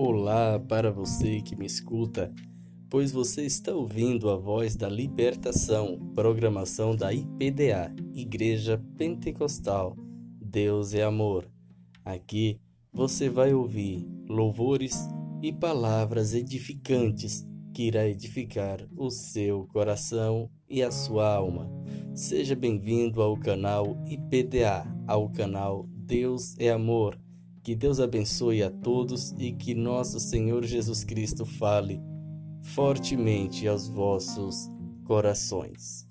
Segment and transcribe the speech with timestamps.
[0.00, 2.32] Olá para você que me escuta,
[2.88, 9.96] pois você está ouvindo a voz da libertação, programação da IPDA, Igreja Pentecostal.
[10.40, 11.50] Deus é amor.
[12.04, 12.60] Aqui
[12.92, 14.96] você vai ouvir louvores
[15.42, 17.44] e palavras edificantes
[17.74, 21.68] que irá edificar o seu coração e a sua alma.
[22.14, 27.18] Seja bem-vindo ao canal IPDA, ao canal Deus é Amor.
[27.68, 32.00] Que Deus abençoe a todos e que nosso Senhor Jesus Cristo fale
[32.62, 34.70] fortemente aos vossos
[35.04, 36.07] corações.